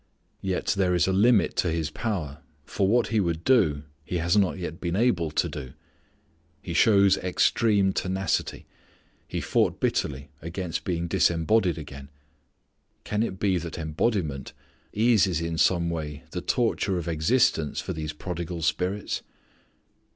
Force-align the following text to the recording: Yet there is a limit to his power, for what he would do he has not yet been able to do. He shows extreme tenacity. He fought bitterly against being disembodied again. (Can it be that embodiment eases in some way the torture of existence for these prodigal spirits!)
Yet 0.41 0.73
there 0.79 0.95
is 0.95 1.05
a 1.07 1.13
limit 1.13 1.55
to 1.57 1.69
his 1.69 1.91
power, 1.91 2.39
for 2.65 2.87
what 2.87 3.09
he 3.09 3.19
would 3.19 3.43
do 3.43 3.83
he 4.03 4.17
has 4.17 4.35
not 4.35 4.57
yet 4.57 4.81
been 4.81 4.95
able 4.95 5.29
to 5.29 5.47
do. 5.47 5.73
He 6.59 6.73
shows 6.73 7.17
extreme 7.17 7.93
tenacity. 7.93 8.65
He 9.27 9.41
fought 9.41 9.79
bitterly 9.79 10.31
against 10.41 10.85
being 10.85 11.07
disembodied 11.07 11.77
again. 11.77 12.09
(Can 13.03 13.21
it 13.21 13.37
be 13.39 13.59
that 13.59 13.77
embodiment 13.77 14.53
eases 14.91 15.39
in 15.39 15.59
some 15.59 15.91
way 15.91 16.23
the 16.31 16.41
torture 16.41 16.97
of 16.97 17.07
existence 17.07 17.79
for 17.79 17.93
these 17.93 18.11
prodigal 18.11 18.63
spirits!) 18.63 19.21